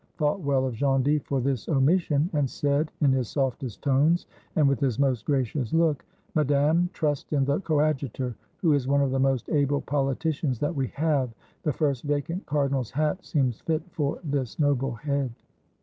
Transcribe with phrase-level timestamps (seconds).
[0.17, 4.79] thought well of Gondy for this omission, and said, in his softest tones and with
[4.79, 9.47] his most gracious look, "Madame, trust in the Coadjutor, who is one of the most
[9.51, 11.29] able politicians that we have;
[11.61, 15.29] the first vacant cardinal's hat seems fit for this noble head."